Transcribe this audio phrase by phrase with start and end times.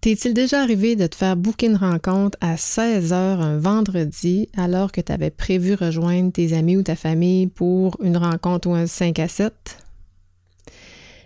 [0.00, 5.02] T'est-il déjà arrivé de te faire booker une rencontre à 16h un vendredi alors que
[5.02, 9.18] tu avais prévu rejoindre tes amis ou ta famille pour une rencontre ou un 5
[9.18, 9.52] à 7?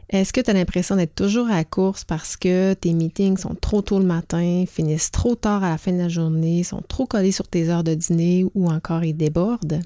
[0.08, 3.54] Est-ce que tu as l'impression d'être toujours à la course parce que tes meetings sont
[3.54, 7.06] trop tôt le matin, finissent trop tard à la fin de la journée, sont trop
[7.06, 9.82] collés sur tes heures de dîner ou encore ils débordent?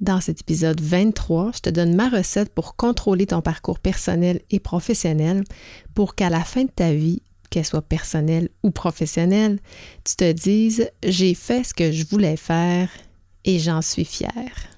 [0.00, 4.60] Dans cet épisode 23, je te donne ma recette pour contrôler ton parcours personnel et
[4.60, 5.42] professionnel
[5.94, 9.58] pour qu'à la fin de ta vie, qu'elle soit personnelle ou professionnelle,
[10.04, 12.90] tu te dises j'ai fait ce que je voulais faire
[13.46, 14.68] et j'en suis fière.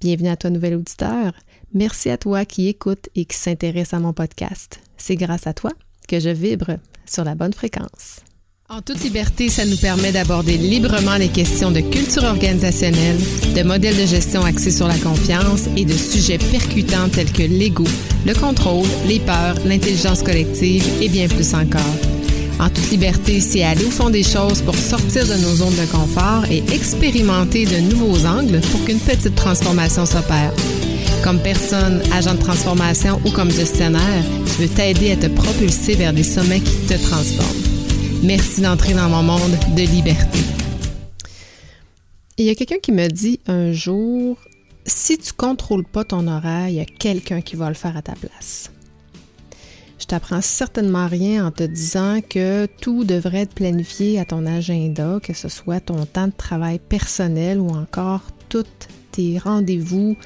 [0.00, 1.32] Bienvenue à toi, nouvel auditeur.
[1.72, 4.80] Merci à toi qui écoute et qui s'intéresse à mon podcast.
[4.96, 5.70] C'est grâce à toi
[6.08, 8.25] que je vibre sur la bonne fréquence.
[8.68, 13.16] En toute liberté, ça nous permet d'aborder librement les questions de culture organisationnelle,
[13.54, 17.84] de modèles de gestion axés sur la confiance et de sujets percutants tels que l'ego,
[18.26, 21.80] le contrôle, les peurs, l'intelligence collective et bien plus encore.
[22.58, 25.86] En toute liberté, c'est aller au fond des choses pour sortir de nos zones de
[25.86, 30.52] confort et expérimenter de nouveaux angles pour qu'une petite transformation s'opère.
[31.22, 36.12] Comme personne, agent de transformation ou comme gestionnaire, je veux t'aider à te propulser vers
[36.12, 37.85] des sommets qui te transforment.
[38.26, 40.40] Merci d'entrer dans mon monde de liberté.
[42.38, 44.36] Il y a quelqu'un qui me dit un jour,
[44.84, 48.02] si tu contrôles pas ton horaire, il y a quelqu'un qui va le faire à
[48.02, 48.72] ta place.
[50.00, 55.20] Je t'apprends certainement rien en te disant que tout devrait être planifié à ton agenda,
[55.22, 58.66] que ce soit ton temps de travail personnel ou encore tous
[59.12, 60.16] tes rendez-vous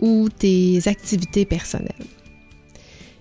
[0.00, 1.94] ou tes activités personnelles.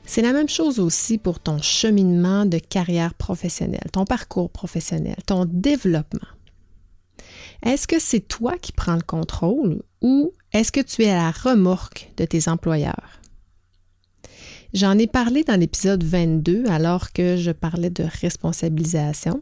[0.10, 5.44] C'est la même chose aussi pour ton cheminement de carrière professionnelle, ton parcours professionnel, ton
[5.46, 6.30] développement.
[7.62, 11.32] Est-ce que c'est toi qui prends le contrôle ou est-ce que tu es à la
[11.32, 13.20] remorque de tes employeurs?
[14.74, 19.42] J'en ai parlé dans l'épisode 22 alors que je parlais de responsabilisation.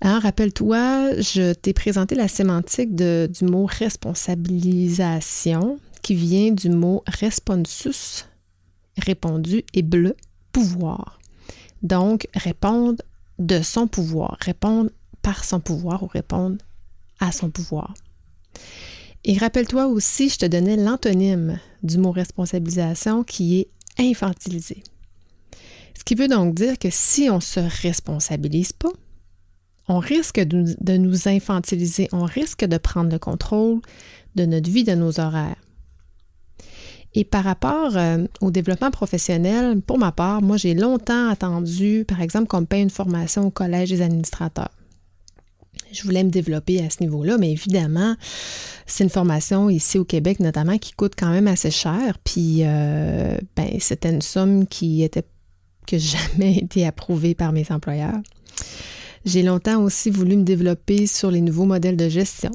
[0.00, 8.24] Hein, rappelle-toi, je t'ai présenté la sémantique du mot responsabilisation qui vient du mot responsus
[8.98, 10.16] répondu et bleu,
[10.52, 11.18] pouvoir.
[11.82, 13.02] Donc, répondre
[13.38, 14.90] de son pouvoir, répondre
[15.22, 16.58] par son pouvoir ou répondre
[17.20, 17.94] à son pouvoir.
[19.24, 23.68] Et rappelle-toi aussi, je te donnais l'antonyme du mot responsabilisation qui est
[23.98, 24.82] infantiliser.
[25.96, 28.92] Ce qui veut donc dire que si on ne se responsabilise pas,
[29.88, 33.80] on risque de, de nous infantiliser, on risque de prendre le contrôle
[34.34, 35.56] de notre vie, de nos horaires.
[37.14, 42.20] Et par rapport euh, au développement professionnel, pour ma part, moi, j'ai longtemps attendu, par
[42.20, 44.70] exemple, qu'on me paye une formation au Collège des administrateurs.
[45.92, 48.16] Je voulais me développer à ce niveau-là, mais évidemment,
[48.86, 52.18] c'est une formation ici au Québec notamment qui coûte quand même assez cher.
[52.24, 55.24] Puis, euh, ben, c'était une somme qui était
[55.92, 58.18] jamais été approuvée par mes employeurs.
[59.24, 62.50] J'ai longtemps aussi voulu me développer sur les nouveaux modèles de gestion.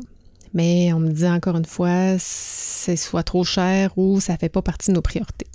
[0.54, 4.50] Mais on me dit encore une fois, c'est soit trop cher ou ça ne fait
[4.50, 5.48] pas partie de nos priorités.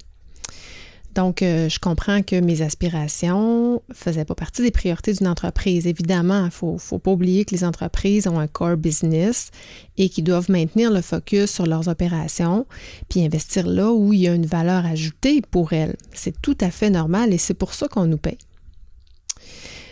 [1.15, 5.87] Donc, euh, je comprends que mes aspirations ne faisaient pas partie des priorités d'une entreprise.
[5.87, 9.51] Évidemment, il ne faut, faut, pas oublier que les entreprises ont un core business
[9.97, 12.67] et qu'ils doivent maintenir le focus sur leurs opérations,
[13.09, 15.97] puis investir là où il y a une valeur ajoutée pour elles.
[16.13, 18.39] C'est tout à fait normal et c'est pour ça qu'on nous paye.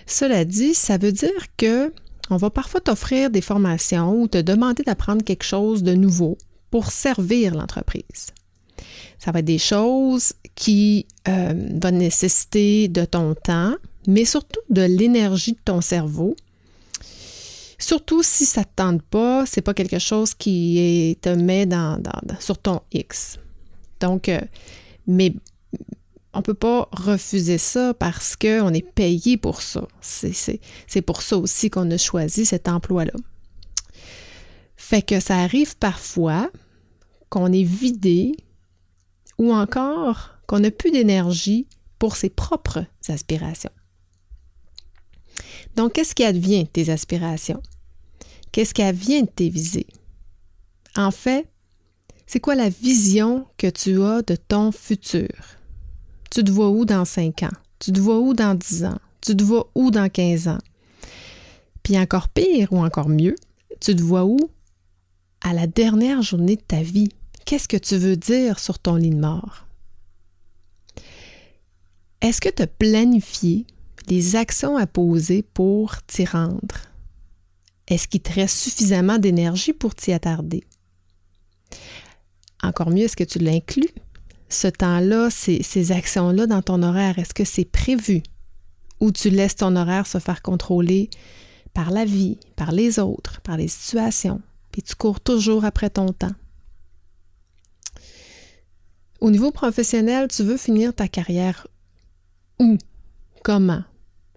[0.06, 1.92] Cela dit, ça veut dire que
[2.30, 6.38] on va parfois t'offrir des formations ou te demander d'apprendre quelque chose de nouveau
[6.70, 8.32] pour servir l'entreprise.
[9.18, 13.74] Ça va être des choses qui euh, vont nécessiter de ton temps,
[14.06, 16.34] mais surtout de l'énergie de ton cerveau.
[17.78, 22.00] Surtout si ça ne te tente pas, c'est pas quelque chose qui te met dans,
[22.40, 23.38] sur ton X.
[24.00, 24.40] Donc, euh,
[25.06, 25.34] mais
[26.34, 29.86] on ne peut pas refuser ça parce qu'on est payé pour ça.
[30.00, 33.12] C'est pour ça aussi qu'on a choisi cet emploi-là.
[34.76, 36.50] Fait que ça arrive parfois
[37.28, 38.32] qu'on est vidé
[39.38, 41.66] ou encore qu'on n'a plus d'énergie
[41.98, 43.70] pour ses propres aspirations.
[45.76, 47.62] Donc, qu'est-ce qui advient de tes aspirations?
[48.50, 49.86] Qu'est-ce qui advient de tes visées?
[50.96, 51.48] En fait,
[52.26, 55.30] c'est quoi la vision que tu as de ton futur?
[56.32, 57.56] Tu te vois où dans 5 ans?
[57.78, 58.98] Tu te vois où dans 10 ans?
[59.20, 60.60] Tu te vois où dans 15 ans?
[61.82, 63.36] Puis encore pire ou encore mieux,
[63.80, 64.38] tu te vois où
[65.42, 67.10] à la dernière journée de ta vie?
[67.44, 69.66] Qu'est-ce que tu veux dire sur ton lit de mort?
[72.22, 73.66] Est-ce que tu as planifié
[74.08, 76.76] les actions à poser pour t'y rendre?
[77.88, 80.64] Est-ce qu'il te reste suffisamment d'énergie pour t'y attarder?
[82.62, 83.90] Encore mieux, est-ce que tu l'inclus?
[84.52, 88.22] Ce temps-là, ces, actions-là dans ton horaire, est-ce que c'est prévu?
[89.00, 91.10] Où tu laisses ton horaire se faire contrôler
[91.74, 94.40] par la vie, par les autres, par les situations,
[94.70, 96.34] puis tu cours toujours après ton temps?
[99.20, 101.66] Au niveau professionnel, tu veux finir ta carrière
[102.58, 102.76] où?
[103.42, 103.82] Comment?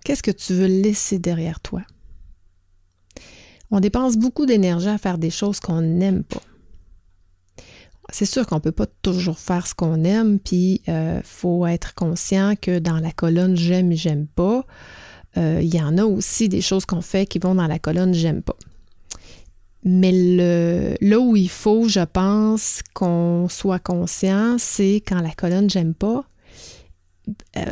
[0.04, 1.82] Qu'est-ce que tu veux laisser derrière toi?
[3.72, 6.42] On dépense beaucoup d'énergie à faire des choses qu'on n'aime pas.
[8.12, 11.66] C'est sûr qu'on ne peut pas toujours faire ce qu'on aime, puis il euh, faut
[11.66, 14.66] être conscient que dans la colonne j'aime j'aime pas,
[15.38, 18.14] euh, il y en a aussi des choses qu'on fait qui vont dans la colonne
[18.14, 18.56] j'aime pas.
[19.84, 25.70] Mais le, là où il faut, je pense, qu'on soit conscient, c'est quand la colonne
[25.70, 26.26] j'aime pas
[27.58, 27.64] euh,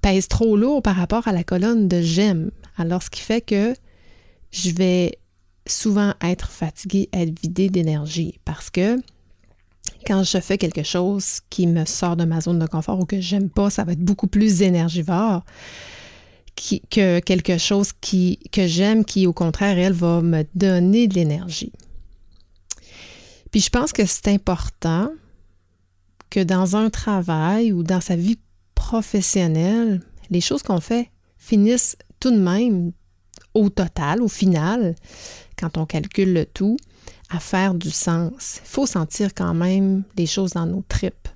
[0.00, 2.50] pèse trop lourd par rapport à la colonne de j'aime.
[2.76, 3.74] Alors, ce qui fait que
[4.50, 5.18] je vais
[5.66, 8.96] souvent être fatiguée, être vidée d'énergie parce que
[10.06, 13.20] quand je fais quelque chose qui me sort de ma zone de confort ou que
[13.20, 15.44] j'aime pas, ça va être beaucoup plus énergivore
[16.90, 21.72] que quelque chose que j'aime qui, au contraire, elle va me donner de l'énergie.
[23.50, 25.10] Puis je pense que c'est important
[26.28, 28.38] que dans un travail ou dans sa vie
[28.74, 30.00] professionnelle,
[30.30, 32.92] les choses qu'on fait finissent tout de même
[33.54, 34.94] au total, au final,
[35.58, 36.76] quand on calcule le tout,
[37.30, 38.60] à faire du sens.
[38.64, 41.28] Il faut sentir quand même les choses dans nos tripes.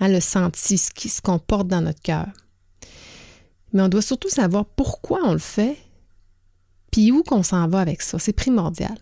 [0.00, 2.26] Hein, le senti, ce qu'on porte dans notre cœur.
[3.72, 5.76] Mais on doit surtout savoir pourquoi on le fait,
[6.90, 8.18] puis où qu'on s'en va avec ça.
[8.18, 8.94] C'est primordial.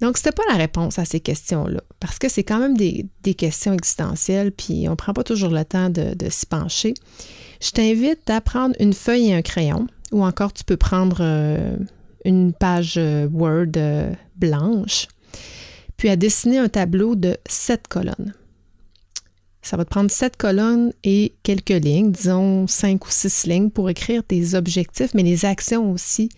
[0.00, 3.08] Donc, ce n'était pas la réponse à ces questions-là, parce que c'est quand même des,
[3.34, 6.92] questions existentielles, puis on ne prend pas toujours le temps de, de s'y pencher.
[7.62, 11.76] Je t'invite à prendre une feuille et un crayon, ou encore tu peux prendre euh,
[12.26, 15.06] une page euh, Word euh, blanche,
[15.96, 18.34] puis à dessiner un tableau de sept colonnes.
[19.62, 23.88] Ça va te prendre sept colonnes et quelques lignes, disons cinq ou six lignes pour
[23.88, 26.28] écrire tes objectifs, mais les actions aussi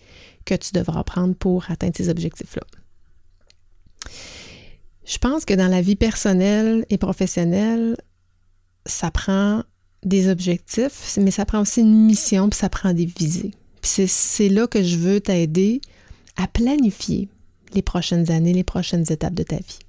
[0.45, 2.63] que tu devras prendre pour atteindre ces objectifs-là.
[5.05, 7.97] Je pense que dans la vie personnelle et professionnelle,
[8.85, 9.63] ça prend
[10.03, 13.53] des objectifs, mais ça prend aussi une mission, puis ça prend des visées.
[13.81, 15.81] C'est là que je veux t'aider
[16.35, 17.29] à planifier
[17.73, 19.79] les prochaines années, les prochaines étapes de ta vie.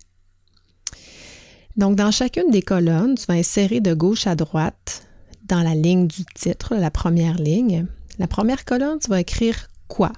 [1.77, 5.07] Donc, dans chacune des colonnes, tu vas insérer de gauche à droite
[5.45, 7.87] dans la ligne du titre, la première ligne.
[8.19, 10.13] La première colonne, tu vas écrire quoi?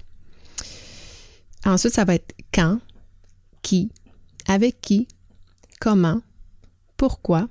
[1.64, 2.80] Ensuite, ça va être quand,
[3.62, 3.92] qui,
[4.48, 5.06] avec qui,
[5.80, 6.20] comment,
[6.96, 7.48] pourquoi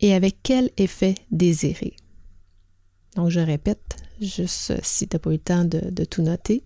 [0.00, 1.96] et avec quel effet désiré.
[3.16, 6.62] Donc, je répète, juste si tu n'as pas eu le temps de, de tout noter.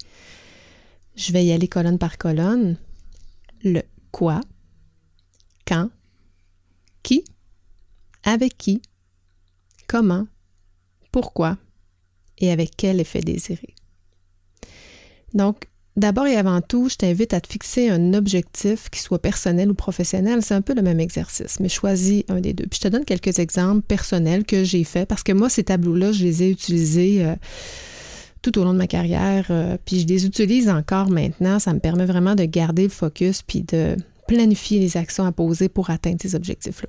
[1.16, 2.76] Je vais y aller colonne par colonne.
[3.64, 4.40] Le quoi,
[5.66, 5.90] quand,
[7.02, 7.24] qui,
[8.22, 8.82] avec qui,
[9.86, 10.26] comment,
[11.10, 11.58] pourquoi
[12.38, 13.74] et avec quel effet désiré.
[15.34, 15.67] Donc,
[15.98, 19.74] d'abord et avant tout, je t'invite à te fixer un objectif qui soit personnel ou
[19.74, 20.42] professionnel.
[20.42, 22.66] C'est un peu le même exercice, mais choisis un des deux.
[22.66, 26.12] Puis je te donne quelques exemples personnels que j'ai faits parce que moi, ces tableaux-là,
[26.12, 27.24] je les ai utilisés.
[27.24, 27.34] Euh,
[28.40, 29.46] tout au long de ma carrière.
[29.50, 31.58] Euh, puis je les utilise encore maintenant.
[31.58, 33.96] Ça me permet vraiment de garder le focus puis de
[34.28, 36.88] planifier les actions à poser pour atteindre ces objectifs-là.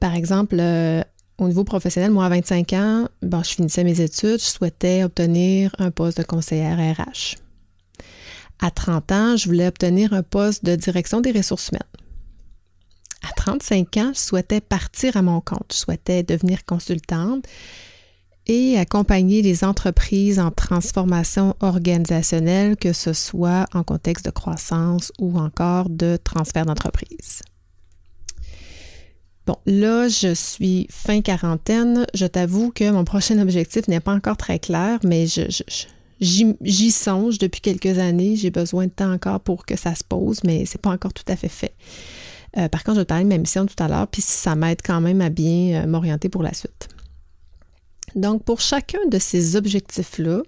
[0.00, 1.02] Par exemple, euh,
[1.40, 5.74] au niveau professionnel, moi, à 25 ans, bon, je finissais mes études, je souhaitais obtenir
[5.78, 7.36] un poste de conseillère RH.
[8.60, 11.82] À 30 ans, je voulais obtenir un poste de direction des ressources humaines.
[13.22, 15.72] À 35 ans, je souhaitais partir à mon compte.
[15.72, 17.46] Je souhaitais devenir consultante
[18.46, 25.38] et accompagner les entreprises en transformation organisationnelle, que ce soit en contexte de croissance ou
[25.38, 27.42] encore de transfert d'entreprise.
[29.50, 32.06] Bon, là, je suis fin quarantaine.
[32.14, 35.26] Je t'avoue que mon prochain objectif n'est pas encore très clair, mais
[36.20, 38.36] j'y songe depuis quelques années.
[38.36, 41.24] J'ai besoin de temps encore pour que ça se pose, mais c'est pas encore tout
[41.26, 41.74] à fait fait.
[42.58, 44.54] Euh, par contre, je vais te parler de ma mission tout à l'heure, puis ça
[44.54, 46.86] m'aide quand même à bien euh, m'orienter pour la suite.
[48.14, 50.42] Donc, pour chacun de ces objectifs-là,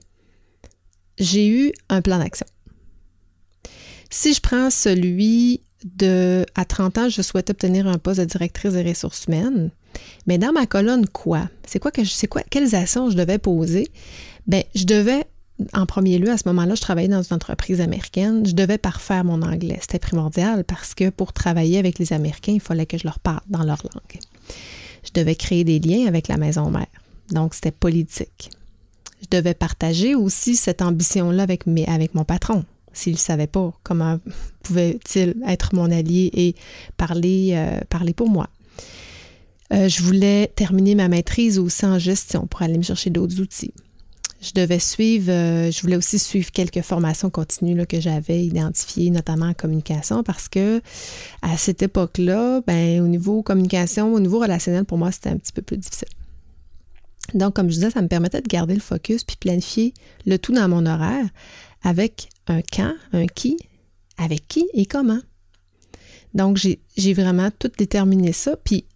[1.19, 2.47] j'ai eu un plan d'action.
[4.11, 5.61] Si je prends celui
[6.55, 9.71] à 30 ans, je souhaite obtenir un poste de directrice des ressources humaines,
[10.27, 11.49] mais dans ma colonne quoi?
[11.67, 13.89] C'est quoi que je quoi quelles actions je devais poser?
[14.47, 15.27] Ben, je devais
[15.73, 18.45] en premier lieu, à ce moment-là, je travaillais dans une entreprise américaine.
[18.47, 19.79] Je devais parfaire mon anglais.
[19.81, 23.43] C'était primordial parce que pour travailler avec les Américains, il fallait que je leur parle
[23.49, 24.21] dans leur langue.
[25.05, 26.87] Je devais créer des liens avec la maison mère.
[27.31, 28.51] Donc, c'était politique.
[29.23, 32.65] Je devais partager aussi cette ambition-là avec, avec mon patron.
[32.93, 34.19] S'il ne savait pas, comment
[34.63, 36.55] pouvait-il être mon allié et
[36.97, 38.49] parler, euh, pour moi?
[39.73, 43.73] Euh, je voulais terminer ma maîtrise aussi en gestion pour aller me chercher d'autres outils.
[44.43, 49.47] Je devais suivre, euh, je voulais aussi suivre quelques formations continues que j'avais identifiées, notamment
[49.47, 50.83] en communication, parce que
[51.43, 55.53] à cette époque-là, ben, au niveau communication, au niveau relationnel, pour moi, c'était un petit
[55.53, 56.09] peu plus difficile.
[57.35, 59.95] Donc, comme je disais, ça me permettait de garder le focus puis planifier
[60.27, 61.27] le tout dans mon horaire
[61.85, 63.57] avec un quand, un qui,
[64.17, 65.21] avec qui et comment.
[66.35, 68.57] Donc, j'ai vraiment tout déterminé ça.
[68.57, 68.87] Puis,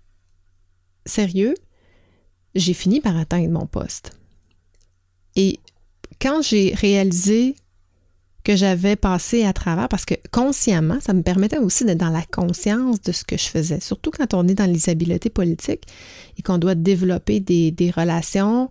[1.04, 1.54] sérieux,
[2.54, 4.12] j'ai fini par atteindre mon poste.
[5.34, 5.60] Et
[6.20, 7.56] quand j'ai réalisé
[8.42, 12.22] que j'avais passé à travers, parce que consciemment, ça me permettait aussi d'être dans la
[12.22, 15.84] conscience de ce que je faisais, surtout quand on est dans les habiletés politiques
[16.38, 18.70] et qu'on doit développer des, relations.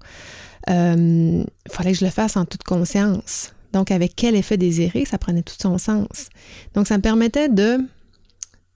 [0.68, 3.52] Il euh, fallait que je le fasse en toute conscience.
[3.76, 6.30] Donc, avec quel effet désiré, ça prenait tout son sens.
[6.76, 7.80] Donc, ça me permettait de,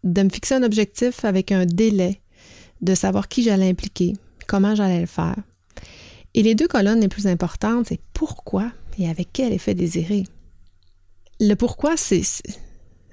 [0.03, 2.19] de me fixer un objectif avec un délai,
[2.81, 4.11] de savoir qui j'allais impliquer,
[4.45, 5.37] comment j'allais le faire.
[6.33, 10.25] Et les deux colonnes les plus importantes, c'est pourquoi et avec quel effet désiré.
[11.39, 12.43] Le pourquoi, c'est ce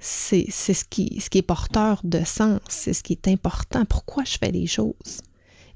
[0.01, 3.85] ce qui est porteur de sens, c'est ce qui est important.
[3.85, 5.21] Pourquoi je fais les choses?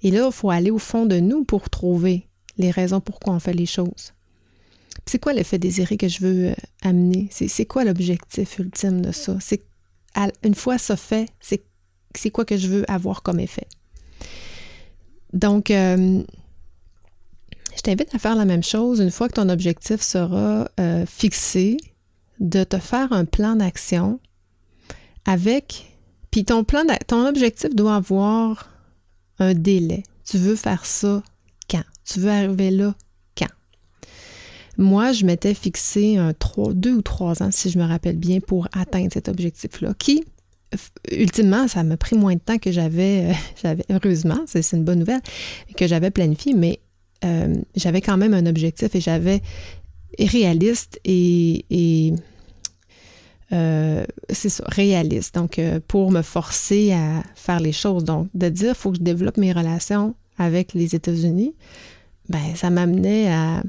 [0.03, 2.27] Et là, il faut aller au fond de nous pour trouver
[2.57, 4.11] les raisons pourquoi on fait les choses.
[5.05, 7.29] C'est quoi l'effet désiré que je veux euh, amener?
[7.31, 9.37] C'est quoi l'objectif ultime de ça?
[9.39, 9.63] C'est
[10.43, 13.67] une fois ça fait, c'est quoi que je veux avoir comme effet?
[15.33, 16.23] Donc, euh,
[17.75, 21.77] je t'invite à faire la même chose une fois que ton objectif sera euh, fixé,
[22.39, 24.19] de te faire un plan d'action
[25.25, 25.97] avec.
[26.31, 28.69] Puis ton plan, ton objectif doit avoir
[29.39, 30.03] un délai.
[30.25, 31.23] Tu veux faire ça
[31.69, 31.83] quand?
[32.03, 32.95] Tu veux arriver là?
[34.81, 38.39] Moi, je m'étais fixé un 3, deux ou trois ans, si je me rappelle bien,
[38.39, 40.23] pour atteindre cet objectif-là, qui,
[41.11, 45.21] ultimement, ça m'a pris moins de temps que j'avais, j'avais heureusement, c'est une bonne nouvelle,
[45.77, 46.79] que j'avais planifié, mais
[47.23, 49.41] euh, j'avais quand même un objectif et j'avais
[50.17, 51.63] réaliste et
[53.53, 55.35] euh, c'est ça, réaliste.
[55.35, 58.03] Donc, euh, pour me forcer à faire les choses.
[58.03, 61.53] Donc, de dire, il faut que je développe mes relations avec les États-Unis,
[62.29, 63.61] ben, ça m'amenait à,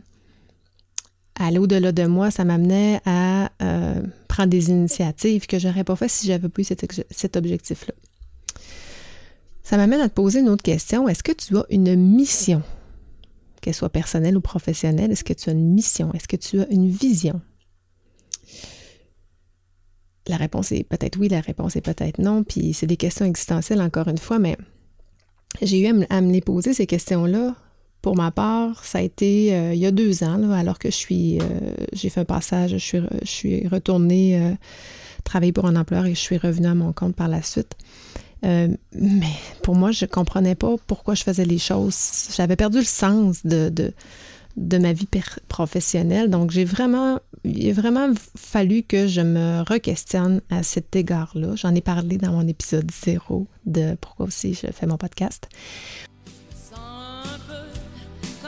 [1.39, 5.97] aller au-delà de moi, ça m'amenait à euh, prendre des initiatives que je n'aurais pas
[5.97, 7.95] fait si j'avais pas eu cet, cet objectif-là.
[9.63, 11.09] Ça m'amène à te poser une autre question.
[11.09, 12.63] Est-ce que tu as une mission,
[13.61, 15.13] qu'elle soit personnelle ou professionnelle?
[15.13, 16.13] Est-ce que tu as une mission?
[16.13, 17.41] Est-ce que tu as une vision?
[20.29, 23.81] La réponse est peut-être oui, la réponse est peut-être non, puis c'est des questions existentielles
[23.81, 24.57] encore une fois, mais
[25.61, 27.57] j'ai eu à me, les poser ces questions-là.
[28.03, 30.97] Pour ma part, ça a été euh, il y a deux ans, alors que je
[30.97, 31.45] suis, euh,
[31.93, 34.53] j'ai fait un passage, je suis, je suis retournée euh,
[35.23, 37.77] travailler pour un employeur et je suis revenue à mon compte par la suite.
[38.43, 38.83] mais
[39.63, 42.29] pour moi, je ne comprenais pas pourquoi je faisais les choses.
[42.37, 43.73] J'avais perdu le sens de,
[44.57, 45.09] de ma vie
[45.47, 46.29] professionnelle.
[46.29, 51.55] Donc, j'ai vraiment, il a vraiment fallu que je me re-questionne à cet égard-là.
[51.55, 55.49] J'en ai parlé dans mon épisode zéro de pourquoi aussi je fais mon podcast.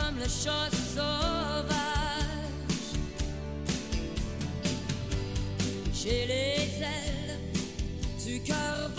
[0.05, 1.71] Comme le chat sauvage.
[5.95, 7.39] J'ai les ailes
[8.25, 8.91] du cœur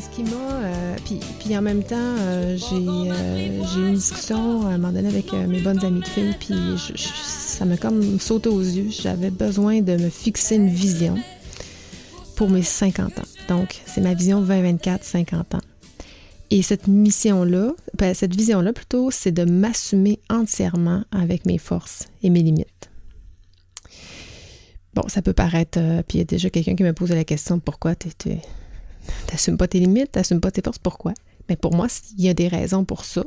[0.00, 0.36] ce qui m'a.
[0.36, 0.96] Euh,
[1.40, 5.32] puis, en même temps, euh, euh, j'ai eu une discussion à un moment donné avec
[5.32, 6.54] mes bonnes amies de filles, puis
[6.96, 8.88] ça m'a comme sauté aux yeux.
[8.90, 11.16] J'avais besoin de me fixer une vision
[12.36, 13.22] pour mes 50 ans.
[13.48, 15.60] Donc, c'est ma vision 2024, 50 ans.
[16.50, 22.30] Et cette mission-là, ben, cette vision-là plutôt, c'est de m'assumer entièrement avec mes forces et
[22.30, 22.90] mes limites.
[24.94, 25.78] Bon, ça peut paraître,
[26.08, 28.08] puis il y a déjà quelqu'un qui me pose la question pourquoi tu
[29.26, 30.78] T'assumes pas tes limites, t'assumes pas tes forces.
[30.78, 31.14] Pourquoi?
[31.48, 31.86] Mais pour moi,
[32.16, 33.24] il y a des raisons pour ça.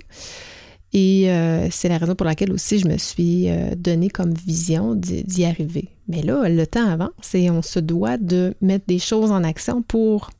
[0.94, 4.94] Et euh, c'est la raison pour laquelle aussi je me suis euh, donné comme vision
[4.96, 5.90] d'y arriver.
[6.08, 9.82] Mais là, le temps avance et on se doit de mettre des choses en action
[9.82, 10.32] pour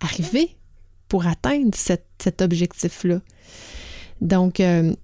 [0.00, 0.56] arriver,
[1.12, 3.20] pour atteindre cet objectif-là.
[4.22, 4.94] Donc, euh,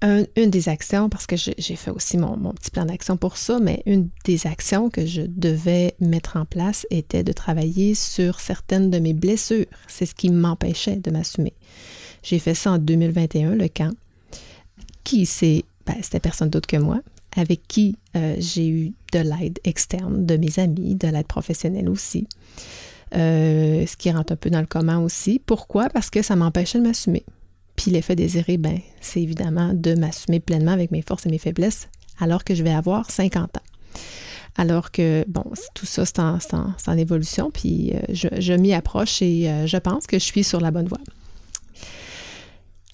[0.00, 3.82] une des actions, parce que j'ai fait aussi mon, petit plan d'action pour ça, mais
[3.86, 9.00] une des actions que je devais mettre en place était de travailler sur certaines de
[9.00, 9.66] mes blessures.
[9.88, 11.54] C'est ce qui m'empêchait de m'assumer.
[12.22, 13.96] J'ai fait ça en 2021, le camp.
[15.02, 15.64] Qui c'est?
[15.86, 17.00] Ben, c'était personne d'autre que moi,
[17.34, 22.28] avec qui euh, j'ai eu de l'aide externe, de mes amis, de l'aide professionnelle aussi.
[23.14, 25.40] Euh, ce qui rentre un peu dans le commun aussi.
[25.44, 25.88] Pourquoi?
[25.88, 27.24] Parce que ça m'empêchait de m'assumer.
[27.76, 31.88] Puis l'effet désiré, ben, c'est évidemment de m'assumer pleinement avec mes forces et mes faiblesses
[32.18, 33.62] alors que je vais avoir 50 ans.
[34.56, 35.44] Alors que, bon,
[35.74, 40.18] tout ça, c'est en, évolution, puis euh, je, m'y approche et euh, je pense que
[40.18, 41.00] je suis sur la bonne voie.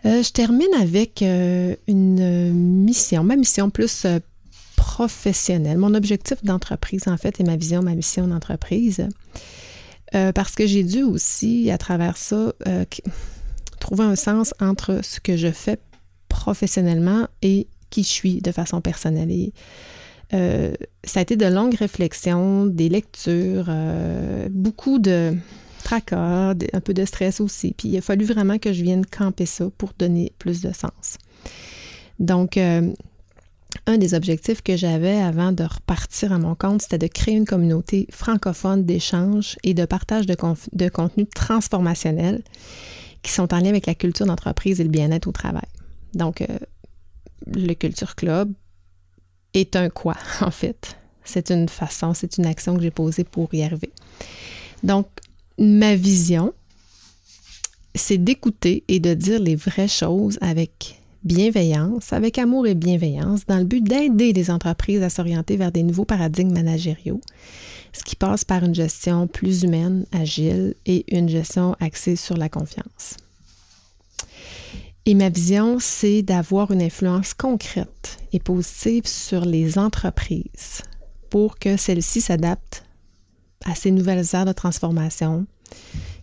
[0.04, 4.06] je termine avec une mission, ma mission plus
[4.76, 9.06] professionnelle, mon objectif d'entreprise en fait et ma vision, ma mission d'entreprise.
[10.12, 12.52] Parce que j'ai dû aussi, à travers ça,
[13.78, 15.78] trouver un sens entre ce que je fais
[16.28, 19.50] professionnellement et qui je suis de façon personnelle.
[20.32, 20.72] Euh,
[21.04, 25.34] ça a été de longues réflexions, des lectures, euh, beaucoup de
[25.82, 27.74] tracas, un peu de stress aussi.
[27.76, 31.18] Puis il a fallu vraiment que je vienne camper ça pour donner plus de sens.
[32.20, 32.92] Donc, euh,
[33.90, 37.44] un des objectifs que j'avais avant de repartir à mon compte, c'était de créer une
[37.44, 40.36] communauté francophone d'échange et de partage de,
[40.72, 42.42] de contenu transformationnel
[43.22, 45.66] qui sont en lien avec la culture d'entreprise et le bien-être au travail.
[46.14, 46.42] Donc,
[47.46, 48.52] le Culture Club
[49.54, 50.96] est un quoi, en fait.
[51.24, 53.90] C'est une façon, c'est une action que j'ai posée pour y arriver.
[54.82, 55.06] Donc,
[55.58, 56.54] ma vision,
[57.94, 63.58] c'est d'écouter et de dire les vraies choses avec bienveillance, avec amour et bienveillance, dans
[63.58, 67.20] le but d'aider les entreprises à s'orienter vers des nouveaux paradigmes managériaux,
[67.92, 72.48] ce qui passe par une gestion plus humaine, agile et une gestion axée sur la
[72.48, 73.16] confiance.
[75.06, 80.82] Et ma vision, c'est d'avoir une influence concrète et positive sur les entreprises
[81.30, 82.84] pour que celles-ci s'adaptent
[83.64, 85.46] à ces nouvelles aires de transformation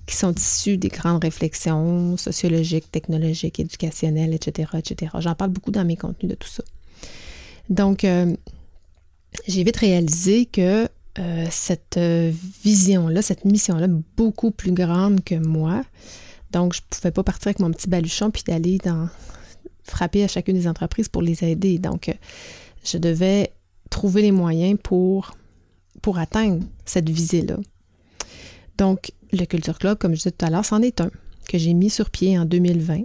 [0.07, 5.11] qui sont issues des grandes réflexions sociologiques, technologiques, éducationnelles, etc., etc.
[5.19, 6.63] J'en parle beaucoup dans mes contenus de tout ça.
[7.69, 8.33] Donc, euh,
[9.47, 10.87] j'ai vite réalisé que
[11.19, 11.99] euh, cette
[12.63, 15.83] vision-là, cette mission-là, beaucoup plus grande que moi,
[16.51, 19.09] donc, je ne pouvais pas partir avec mon petit baluchon puis d'aller dans
[19.83, 21.79] frapper à chacune des entreprises pour les aider.
[21.79, 22.13] Donc, euh,
[22.83, 23.53] je devais
[23.89, 25.31] trouver les moyens pour,
[26.01, 27.57] pour atteindre cette visée-là.
[28.77, 31.09] Donc, le Culture Club, comme je disais tout à l'heure, c'en est un
[31.47, 33.03] que j'ai mis sur pied en 2020.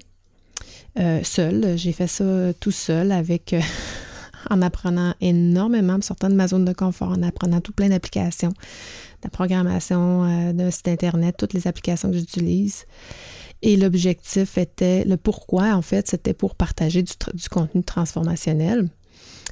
[0.99, 3.61] Euh, seul, j'ai fait ça tout seul avec, euh,
[4.51, 8.53] en apprenant énormément, en sortant de ma zone de confort, en apprenant tout plein d'applications,
[9.25, 12.85] la programmation euh, d'un site Internet, toutes les applications que j'utilise.
[13.63, 17.13] Et l'objectif était, le pourquoi, en fait, c'était pour partager du,
[17.49, 18.89] contenu transformationnel.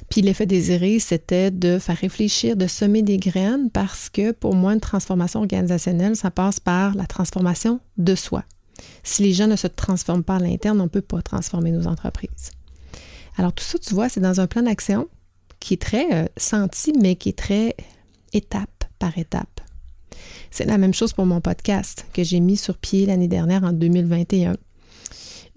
[0.09, 4.73] Puis l'effet désiré, c'était de faire réfléchir, de semer des graines parce que pour moi,
[4.73, 8.43] une transformation organisationnelle, ça passe par la transformation de soi.
[9.03, 11.87] Si les gens ne se transforment pas à l'interne, on ne peut pas transformer nos
[11.87, 12.51] entreprises.
[13.37, 15.07] Alors tout ça, tu vois, c'est dans un plan d'action
[15.59, 17.75] qui est très euh, senti, mais qui est très
[18.33, 19.61] étape par étape.
[20.49, 23.71] C'est la même chose pour mon podcast que j'ai mis sur pied l'année dernière en
[23.71, 24.57] 2021,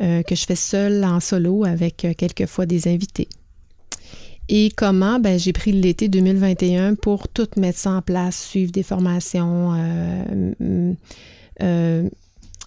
[0.02, 3.28] euh, que je fais seul en solo avec euh, quelquefois des invités.
[4.48, 5.18] Et comment?
[5.18, 9.72] Ben, j'ai pris l'été 2021 pour tout mettre ça en place, suivre des formations,
[11.62, 12.08] euh,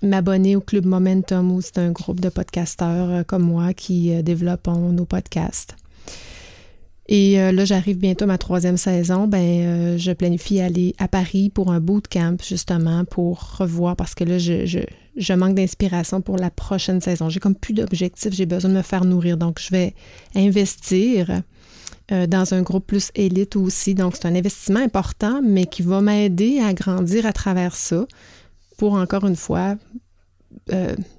[0.01, 5.05] m'abonner au Club Momentum, où c'est un groupe de podcasteurs comme moi qui développent nos
[5.05, 5.75] podcasts.
[7.09, 9.27] Et euh, là, j'arrive bientôt à ma troisième saison.
[9.27, 14.25] Ben, euh, je planifie aller à Paris pour un bootcamp, justement, pour revoir, parce que
[14.25, 17.29] là, je, je, manque d'inspiration pour la prochaine saison.
[17.29, 19.37] J'ai comme plus d'objectifs, j'ai besoin de me faire nourrir.
[19.37, 19.93] Donc, je vais
[20.35, 21.43] investir
[22.11, 23.95] euh, dans un groupe plus élite aussi.
[23.95, 28.05] Donc, c'est un investissement important, mais qui va m'aider à grandir à travers ça
[28.77, 29.75] pour, encore une fois,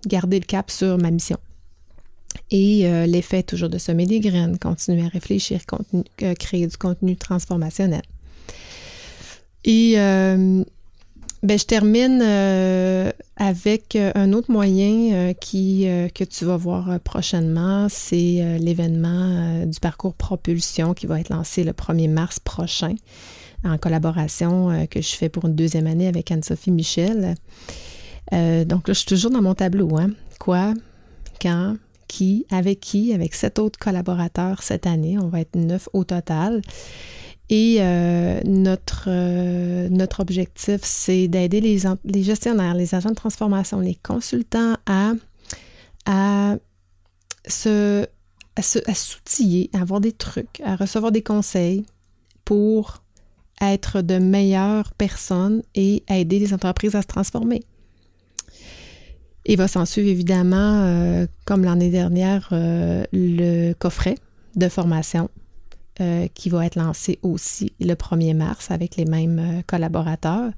[0.07, 1.39] garder le cap sur ma mission.
[2.51, 5.61] Et euh, l'effet toujours de semer des graines, continuer à réfléchir,
[6.23, 8.03] euh, créer du contenu transformationnel.
[9.65, 9.97] Et
[11.43, 12.23] euh, ben, je termine
[13.37, 20.95] avec un autre moyen qui, que tu vas voir prochainement, c'est l'événement du parcours propulsion
[20.95, 22.95] qui va être lancé le 1er mars prochain
[23.65, 27.35] en collaboration que je fais pour une deuxième année avec Anne-Sophie Michel.
[28.33, 29.97] donc là, je suis toujours dans mon tableau.
[29.97, 30.11] Hein?
[30.39, 30.75] Quoi,
[31.41, 31.77] quand,
[32.09, 35.19] qui, avec qui, avec sept autres collaborateurs cette année.
[35.19, 36.63] On va être neuf au total.
[37.51, 43.95] Et euh, notre, euh, notre objectif, c'est d'aider les, gestionnaires, les agents de transformation, les
[43.95, 45.13] consultants à,
[46.07, 46.57] à
[47.47, 48.07] se
[48.57, 51.87] à s'outiller, à avoir des trucs, à recevoir des conseils
[52.45, 53.05] pour
[53.61, 57.63] être de meilleures personnes et aider les entreprises à se transformer.
[59.47, 64.17] Il va s'en suivre évidemment, euh, comme l'année dernière, le coffret
[64.57, 65.31] de formation
[66.01, 70.53] euh, qui va être lancé aussi le 1er mars avec les mêmes euh, collaborateurs.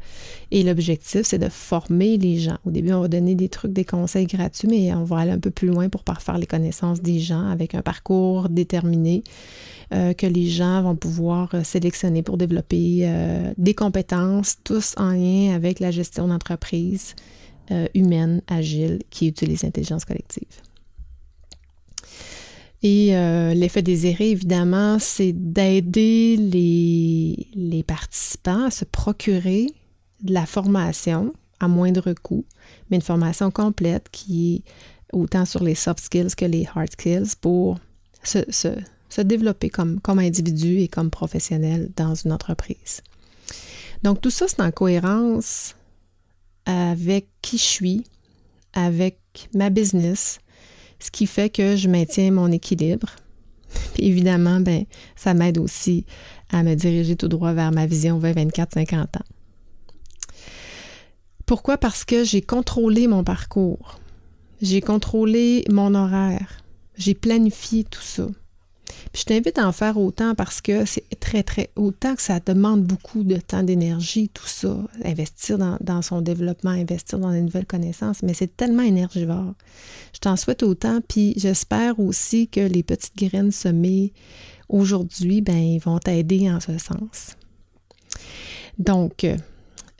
[0.50, 2.58] Et l'objectif, c'est de former les gens.
[2.66, 5.38] Au début, on va donner des trucs, des conseils gratuits, mais on va aller un
[5.38, 9.24] peu plus loin pour parfaire les connaissances des gens avec un parcours déterminé
[9.94, 13.10] euh, que les gens vont pouvoir sélectionner pour développer
[13.56, 17.14] des compétences, tous en lien avec la gestion d'entreprise
[17.94, 20.69] humaine, agile, qui utilise l'intelligence collective.
[22.82, 29.66] Et euh, l'effet désiré, évidemment, c'est d'aider les, les, participants à se procurer
[30.22, 32.44] de la formation à moindre coût,
[32.88, 34.62] mais une formation complète qui est
[35.12, 37.78] autant sur les soft skills que les hard skills pour
[38.22, 38.68] se, se,
[39.10, 43.02] se développer comme, comme individu et comme professionnel dans une entreprise.
[44.02, 45.76] Donc tout ça, c'est en cohérence
[46.64, 48.04] avec qui je suis,
[48.72, 49.18] avec
[49.54, 50.38] ma business,
[51.00, 53.08] ce qui fait que je maintiens mon équilibre.
[53.94, 54.84] Puis évidemment, ben,
[55.16, 56.04] ça m'aide aussi
[56.50, 59.06] à me diriger tout droit vers ma vision 20-24-50 ans.
[61.46, 61.78] Pourquoi?
[61.78, 63.98] Parce que j'ai contrôlé mon parcours.
[64.62, 66.62] J'ai contrôlé mon horaire.
[66.96, 68.26] J'ai planifié tout ça.
[69.12, 72.40] Puis je t'invite à en faire autant parce que c'est très, très, autant que ça
[72.40, 77.66] demande beaucoup de temps, d'énergie, tout ça, investir dans, son développement, investir dans des nouvelles
[77.66, 79.54] connaissances, mais c'est tellement énergivore.
[80.14, 84.12] Je t'en souhaite autant, puis j'espère aussi que les petites graines semées
[84.68, 87.36] aujourd'hui, ben, vont t'aider en ce sens.
[88.78, 89.26] Donc,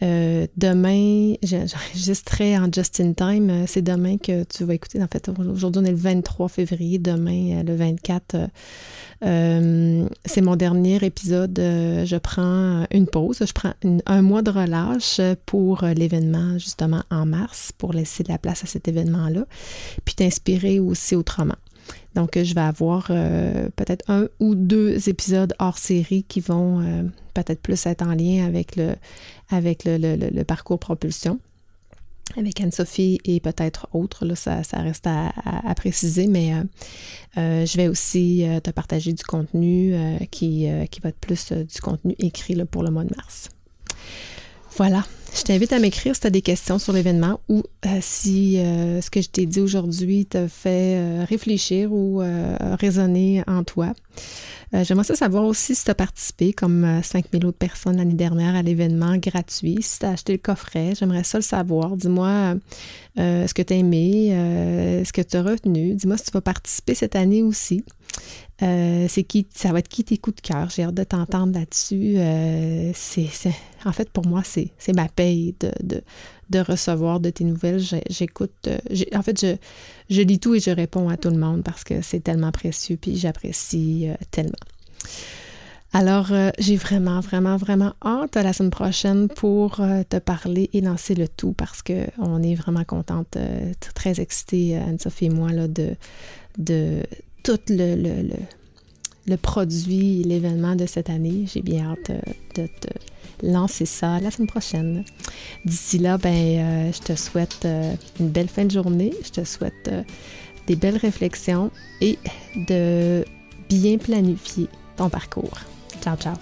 [0.02, 3.50] euh, demain, j'enregistrerai en Just in Time.
[3.50, 5.02] Euh, c'est demain que tu vas écouter.
[5.02, 6.98] En fait, aujourd'hui, on est le 23 février.
[6.98, 8.36] Demain, euh, le 24,
[9.22, 11.58] c'est mon dernier épisode.
[11.58, 13.42] je prends une pause.
[13.46, 13.74] Je prends
[14.06, 18.66] un mois de relâche pour l'événement, justement, en mars, pour laisser de la place à
[18.66, 19.44] cet événement-là.
[20.04, 21.56] Puis t'inspirer aussi autrement.
[22.14, 27.86] Donc, je vais avoir peut-être un ou deux épisodes hors série qui vont peut-être plus
[27.86, 28.96] être en lien avec le,
[29.50, 31.38] avec le, parcours propulsion
[32.36, 36.62] avec Anne-Sophie et peut-être autres, là, ça, reste à, préciser, mais euh,
[37.38, 39.94] euh, je vais aussi euh, te partager du contenu
[40.30, 43.48] qui, qui va être plus du contenu écrit pour le mois de mars.
[44.76, 47.62] Voilà, je t'invite à m'écrire si tu as des questions sur l'événement ou
[48.00, 52.22] si ce que je t'ai dit aujourd'hui te fait réfléchir ou
[52.78, 53.94] résonner en toi.
[54.72, 58.14] Euh, j'aimerais ça savoir aussi si tu as participé, comme 5000 euh, autres personnes l'année
[58.14, 59.78] dernière, à l'événement gratuit.
[59.80, 61.96] Si tu as acheté le coffret, j'aimerais ça le savoir.
[61.96, 62.54] Dis-moi
[63.18, 64.28] euh, ce que tu as aimé,
[65.04, 65.94] ce que tu as retenu.
[65.94, 67.84] Dis-moi si tu vas participer cette année aussi.
[68.58, 70.68] C'est qui, ça va être qui tes coups de cœur?
[70.68, 72.16] J'ai hâte de t'entendre là-dessus.
[72.94, 73.28] c'est,
[73.84, 76.02] en fait, pour moi, c'est, ma paye de,
[76.50, 77.82] de, recevoir de tes nouvelles.
[78.10, 78.68] J'écoute.
[79.14, 79.56] en fait, je,
[80.10, 82.98] je lis tout et je réponds à tout le monde parce que c'est tellement précieux
[83.00, 84.52] puis j'apprécie euh, tellement.
[85.92, 90.70] Alors, euh, j'ai vraiment, vraiment, vraiment hâte à la semaine prochaine pour euh, te parler
[90.72, 93.36] et lancer le tout parce qu'on est vraiment contente,
[93.94, 95.96] très excitée, Anne-Sophie et moi, là, de,
[96.58, 97.02] de
[97.42, 98.28] tout le, le,
[99.26, 101.44] le, produit, l'événement de cette année.
[101.52, 102.10] J'ai bien hâte
[102.54, 102.88] de te
[103.42, 105.04] lancer ça la semaine prochaine.
[105.64, 109.12] D'ici là, ben, euh, je te souhaite euh, une belle fin de journée.
[109.24, 110.02] Je te souhaite euh,
[110.66, 112.18] des belles réflexions et
[112.68, 113.24] de
[113.68, 115.58] bien planifier ton parcours.
[116.02, 116.34] Ciao, ciao.